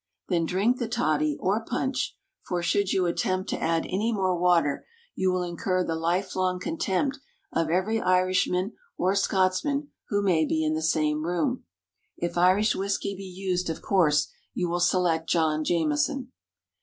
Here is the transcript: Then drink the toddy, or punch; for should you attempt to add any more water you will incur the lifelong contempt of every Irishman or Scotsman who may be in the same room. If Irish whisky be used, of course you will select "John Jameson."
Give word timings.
Then 0.29 0.47
drink 0.47 0.79
the 0.79 0.87
toddy, 0.87 1.37
or 1.39 1.63
punch; 1.63 2.17
for 2.47 2.63
should 2.63 2.91
you 2.91 3.05
attempt 3.05 3.51
to 3.51 3.61
add 3.61 3.85
any 3.85 4.11
more 4.11 4.35
water 4.35 4.83
you 5.13 5.31
will 5.31 5.43
incur 5.43 5.83
the 5.83 5.93
lifelong 5.93 6.59
contempt 6.59 7.19
of 7.53 7.69
every 7.69 8.01
Irishman 8.01 8.73
or 8.97 9.13
Scotsman 9.13 9.91
who 10.09 10.23
may 10.23 10.43
be 10.43 10.63
in 10.65 10.73
the 10.73 10.81
same 10.81 11.23
room. 11.23 11.65
If 12.17 12.35
Irish 12.35 12.73
whisky 12.75 13.15
be 13.15 13.21
used, 13.25 13.69
of 13.69 13.83
course 13.83 14.31
you 14.55 14.67
will 14.67 14.79
select 14.79 15.29
"John 15.29 15.63
Jameson." 15.63 16.31